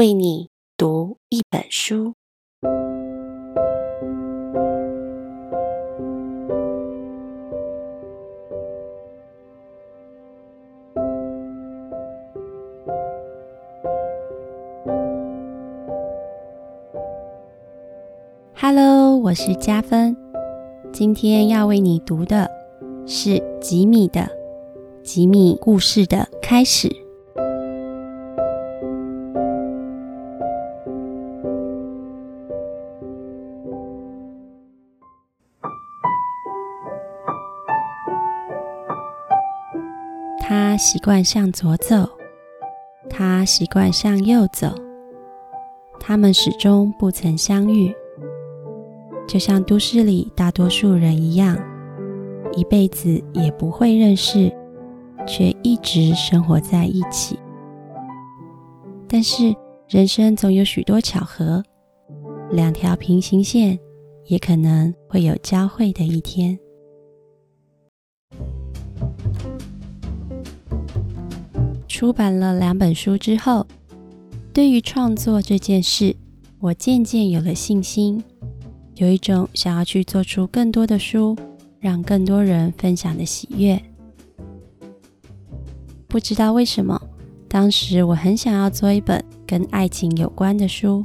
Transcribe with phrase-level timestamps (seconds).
[0.00, 2.14] 为你读一本书。
[18.54, 20.16] Hello，我是佳芬，
[20.94, 22.50] 今天要为你读的
[23.06, 24.20] 是吉米的
[25.02, 26.88] 《吉米故事的开始》。
[40.80, 42.08] 习惯向左走，
[43.10, 44.74] 他习惯向右走，
[46.00, 47.94] 他们始终不曾相遇，
[49.28, 51.54] 就像都市里大多数人一样，
[52.56, 54.50] 一辈子也不会认识，
[55.26, 57.38] 却一直生活在一起。
[59.06, 59.54] 但是
[59.86, 61.62] 人生总有许多巧合，
[62.50, 63.78] 两条平行线
[64.24, 66.58] 也可能会有交汇的一天。
[72.00, 73.66] 出版了两本书之后，
[74.54, 76.16] 对于创作这件事，
[76.58, 78.24] 我渐渐有了信心，
[78.94, 81.36] 有一种想要去做出更多的书，
[81.78, 83.78] 让更多人分享的喜悦。
[86.08, 86.98] 不知道为什么，
[87.46, 91.04] 当时我很想要做一本跟爱情有关的书，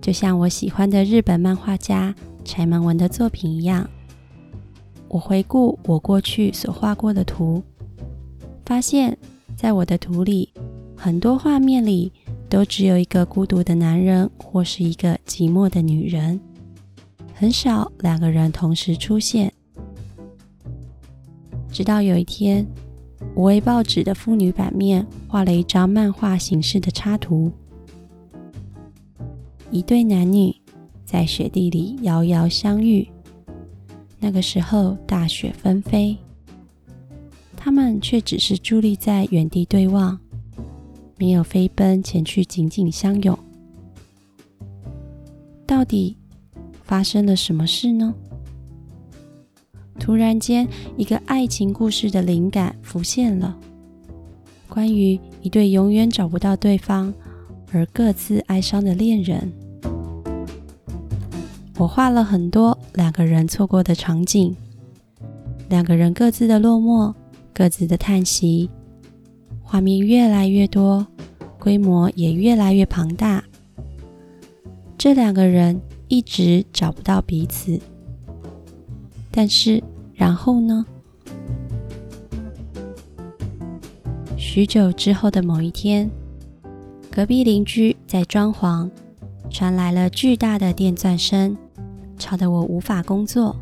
[0.00, 2.12] 就像我喜欢的日本漫画家
[2.44, 3.88] 柴门文的作品一样。
[5.06, 7.62] 我回顾我过去所画过的图，
[8.66, 9.16] 发现。
[9.56, 10.52] 在我的图里，
[10.96, 12.12] 很多画面里
[12.48, 16.38] 都只有一个孤独的男人或是一个寂寞的女人，
[17.34, 19.52] 很少两个人同时出现。
[21.72, 22.66] 直到有一天，
[23.34, 27.50] 我为报纸的妇女版面画了一张漫画形式的插图，
[29.70, 30.54] 一对男女
[31.04, 33.08] 在雪地里遥遥相遇，
[34.20, 36.16] 那个时候大雪纷飞。
[37.64, 40.20] 他们却只是伫立在原地对望，
[41.16, 43.38] 没有飞奔前去紧紧相拥。
[45.64, 46.14] 到底
[46.82, 48.14] 发生了什么事呢？
[49.98, 53.56] 突然间，一个爱情故事的灵感浮现了，
[54.68, 57.14] 关于一对永远找不到对方
[57.72, 59.50] 而各自哀伤的恋人。
[61.78, 64.54] 我画了很多两个人错过的场景，
[65.70, 67.14] 两个人各自的落寞。
[67.54, 68.68] 各自的叹息，
[69.62, 71.06] 画面越来越多，
[71.58, 73.44] 规模也越来越庞大。
[74.98, 77.80] 这两个人一直找不到彼此，
[79.30, 79.80] 但是
[80.14, 80.84] 然后呢？
[84.36, 86.10] 许久之后的某一天，
[87.10, 88.90] 隔壁邻居在装潢，
[89.48, 91.56] 传来了巨大的电钻声，
[92.18, 93.56] 吵得我无法工作。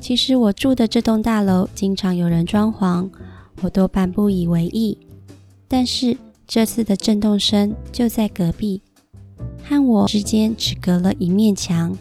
[0.00, 3.08] 其实我住的这栋大楼经常有人装潢，
[3.60, 4.96] 我多半不以为意。
[5.66, 6.16] 但是
[6.46, 8.80] 这次的震动声就在隔壁，
[9.62, 11.96] 和我之间只隔了一面墙。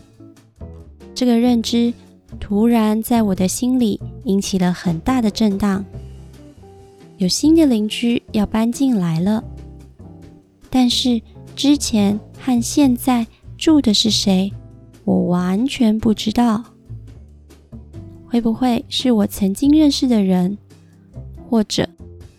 [1.14, 1.94] 这个认知
[2.40, 5.84] 突然在我的心里引起了很大的震荡。
[7.18, 9.44] 有新的邻居要搬进来了，
[10.70, 11.20] 但是
[11.56, 13.26] 之前和现在
[13.58, 14.54] 住的是谁，
[15.04, 16.64] 我完全不知道。
[18.38, 20.60] 会不会是我曾经认识的人，
[21.50, 21.90] 或者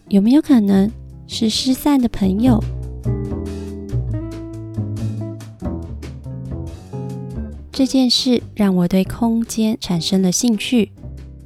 [0.07, 0.89] 有没有可能
[1.27, 2.63] 是失散的朋友？
[7.73, 10.93] 这件事让我对空间产生了兴趣。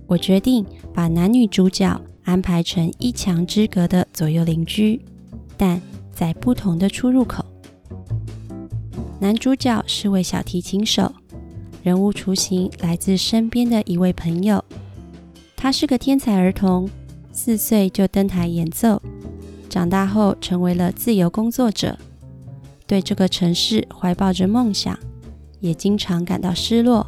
[0.06, 5.00] 我决定把男女主角安排成一墙之隔的左右邻居，
[5.56, 5.80] 但
[6.12, 7.42] 在不同的出入口。
[9.18, 11.10] 男主角是位小提琴手。
[11.82, 14.64] 人物雏形来自身边的一位朋友，
[15.56, 16.88] 他是个天才儿童，
[17.32, 19.02] 四岁就登台演奏，
[19.68, 21.98] 长大后成为了自由工作者，
[22.86, 24.96] 对这个城市怀抱着梦想，
[25.58, 27.04] 也经常感到失落。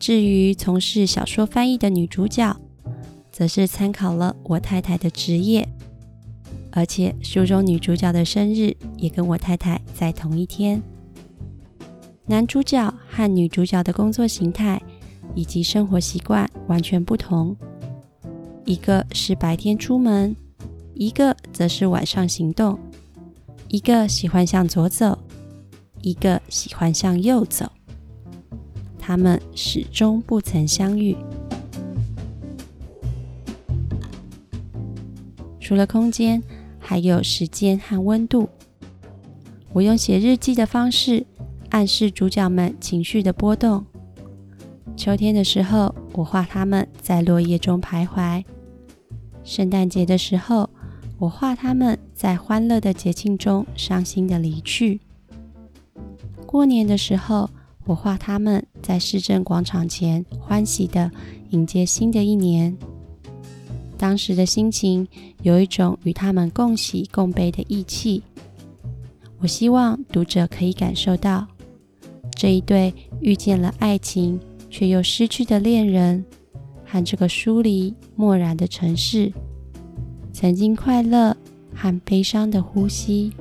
[0.00, 2.60] 至于从事小说翻译的女主角，
[3.30, 5.68] 则是参考了我太太的职业，
[6.72, 10.82] 而且书中女主角的生日也跟我太太在同一天。
[12.32, 14.80] 男主角和女主角的工作形态
[15.34, 17.54] 以及生活习惯完全不同，
[18.64, 20.34] 一个是白天出门，
[20.94, 22.78] 一个则是晚上行动；
[23.68, 25.18] 一个喜欢向左走，
[26.00, 27.70] 一个喜欢向右走。
[28.98, 31.14] 他们始终不曾相遇。
[35.60, 36.42] 除了空间，
[36.80, 38.48] 还有时间和温度。
[39.74, 41.26] 我用写日记的方式
[41.72, 43.82] 暗示主角们情绪的波动。
[44.94, 48.44] 秋天的时候，我画他们在落叶中徘徊；
[49.42, 50.68] 圣诞节的时候，
[51.18, 55.00] 我画他们在欢乐的节庆中伤心的离去；
[56.44, 57.48] 过年的时候，
[57.86, 61.10] 我画他们在市政广场前欢喜的
[61.50, 62.76] 迎接新的一年。
[63.96, 65.08] 当时的心情
[65.40, 68.22] 有一种与他们共喜共悲的义气。
[69.38, 71.48] 我希望读者可以感受到
[72.34, 76.24] 这一对遇见了爱情却又失去的恋人，
[76.84, 79.32] 和这个疏离漠然的城市，
[80.32, 81.36] 曾经快乐
[81.74, 83.32] 和悲伤的呼吸。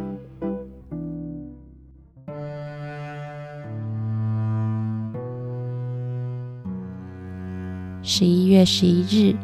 [8.03, 9.35] 十一月十一日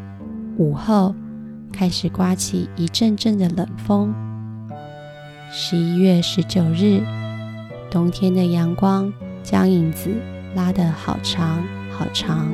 [0.58, 1.16] 午后，
[1.72, 4.14] 开始刮起一阵阵的冷风。
[5.52, 7.02] 十一月十九日，
[7.90, 9.12] 冬天的阳光
[9.50, 10.14] 将影子
[10.56, 12.52] 拉得好长好长。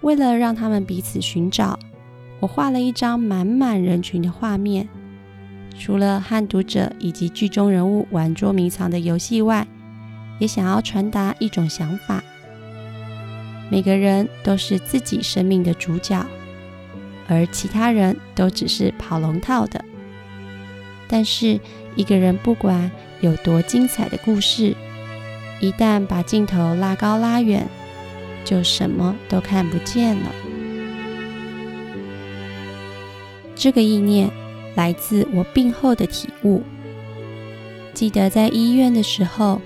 [0.00, 1.78] 为了让他们彼此寻找，
[2.40, 4.88] 我画了一张满满人群的画面。
[5.78, 9.64] 除了和读者以及剧中人物玩捉迷藏的游戏外，
[10.40, 12.20] 也想要传达一种想法：
[13.70, 16.26] 每个人都是自己生命的主角。
[17.28, 19.84] 而其他人都只是跑龙套的。
[21.12, 21.58] 但是，
[21.96, 22.88] 一个人不管
[23.20, 24.76] 有多精彩的故事，
[25.58, 27.66] 一旦把镜头拉高拉远，
[28.44, 30.30] 就什么都看不见了。
[33.56, 34.30] 这个意念
[34.76, 36.62] 来自我病后的体悟。
[37.92, 39.60] 记得在医院的时候，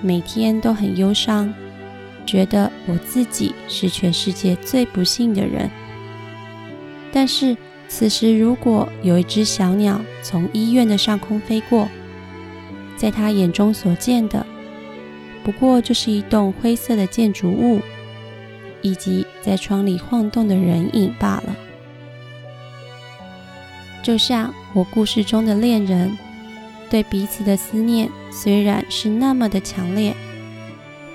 [0.00, 1.52] 每天都很忧伤，
[2.24, 5.68] 觉得我自己是全世界最不幸的人。
[7.12, 7.56] 但是，
[7.88, 11.88] 此时如果有一只小鸟从医院的上空飞过，
[12.96, 14.44] 在他眼中所见的，
[15.44, 17.80] 不过就是一栋灰色的建筑物，
[18.82, 21.56] 以及在窗里晃动的人影罢了。
[24.02, 26.16] 就像我故事中的恋人，
[26.90, 30.14] 对彼此的思念虽然是那么的强烈，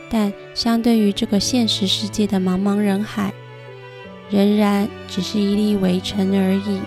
[0.10, 3.34] 但相对于这个现实世界的茫茫人海，
[4.32, 6.80] 仍然只是一粒微尘而已。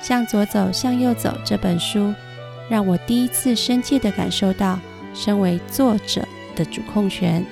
[0.00, 2.14] 向左走，向右走这本书，
[2.68, 4.78] 让我第一次深切地感受到
[5.12, 7.44] 身为作者的主控权。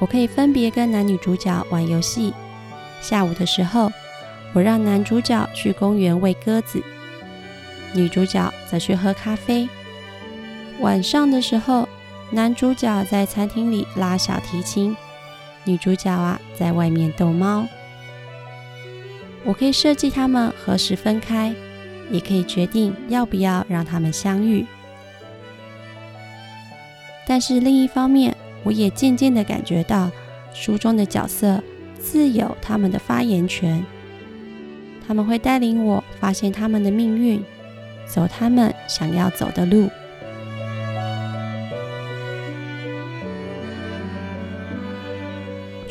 [0.00, 2.34] 我可以分别跟男女主角玩游戏。
[3.00, 3.90] 下午的时候，
[4.52, 6.82] 我让男主角去公园喂鸽子，
[7.94, 9.68] 女主角则去喝咖啡。
[10.80, 11.88] 晚上的时候，
[12.30, 14.94] 男主角在餐厅里拉小提琴，
[15.64, 17.66] 女主角啊在外面逗猫。
[19.44, 21.54] 我可以设计他们何时分开，
[22.10, 24.66] 也可以决定要不要让他们相遇。
[27.26, 30.10] 但是另一方面，我也渐渐地感觉到
[30.52, 31.62] 书中的角色
[31.98, 33.82] 自有他们的发言权，
[35.06, 37.42] 他们会带领我发现他们的命运，
[38.06, 39.88] 走他们想要走的路。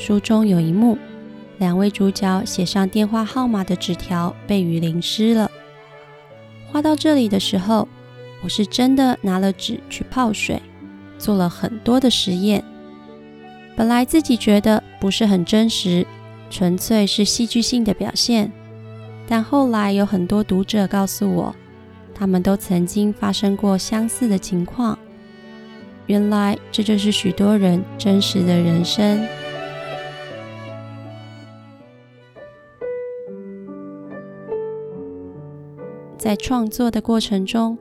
[0.08, 0.98] 书中有一幕，
[1.58, 5.52] 两位主角写上电话号码的纸条被雨淋湿了。
[6.72, 7.86] 画到这里的时候，
[8.42, 10.62] 我是真的拿了纸去泡水，
[11.18, 12.64] 做了很多的实验。
[13.76, 16.08] 本来自己觉得不是很真实，
[16.50, 18.50] 纯粹是戏剧性的表现，
[19.28, 21.54] 但后来有很多读者告诉我，
[22.16, 24.98] 他们都曾经发生过相似的情况。
[26.06, 29.28] 原来这就是许多人真实的人生。
[36.18, 37.78] 在创作的过程中，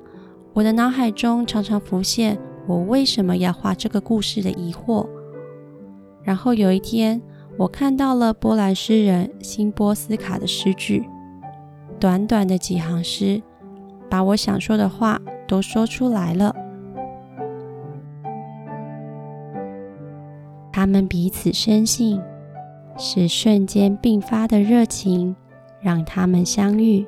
[0.52, 5.08] 我的脑海中常常浮现我为什么要画这个故事的疑惑。
[6.22, 7.22] 然后有一天，
[7.56, 11.08] 我看到了波兰诗人辛波斯卡的诗句，
[11.98, 13.40] 短短的几行诗，
[14.10, 16.54] 把我想说的话都说出来了。
[20.72, 22.20] 他们彼此深信，
[22.98, 25.34] 是瞬间迸发的热情
[25.80, 27.06] 让他们相遇。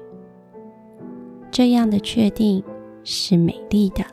[1.51, 2.63] 这样的确定
[3.05, 4.05] 是美丽的。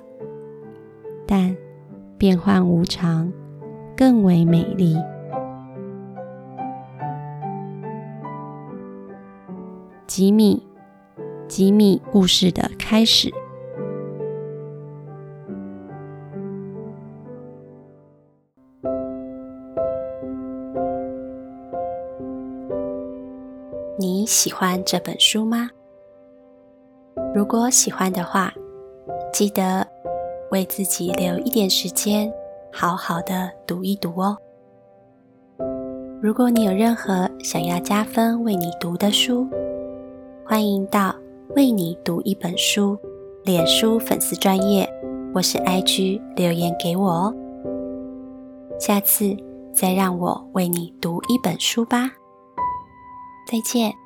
[1.28, 1.56] 但
[2.18, 3.32] 变幻无常
[3.96, 4.96] 更为美丽。
[10.08, 10.66] 吉米
[11.48, 13.34] 吉米故事的开始。
[23.98, 25.70] 你喜欢这本书吗？
[27.36, 28.50] 如果喜欢的话，
[29.34, 29.86] 记得
[30.52, 32.32] 为自己留一点时间，
[32.72, 34.38] 好好的读一读哦。
[36.22, 39.46] 如果你有任何想要加分为你读的书，
[40.46, 41.14] 欢迎到
[41.58, 42.98] 为你读一本书
[43.44, 44.90] 脸书粉丝专页
[45.34, 47.36] 或是 IG 留言给我哦。
[48.80, 49.36] 下次
[49.74, 52.10] 再让我为你读一本书吧。
[53.46, 54.05] 再见。